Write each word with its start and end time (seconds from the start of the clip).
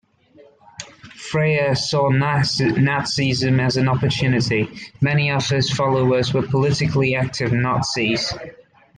Freyer 1.13 1.75
saw 1.75 2.09
Nazism 2.09 3.59
as 3.63 3.77
an 3.77 3.87
opportunity; 3.87 4.67
many 4.99 5.29
of 5.29 5.47
his 5.47 5.69
followers 5.69 6.33
were 6.33 6.41
politically 6.41 7.13
active 7.13 7.53
Nazis. 7.53 8.33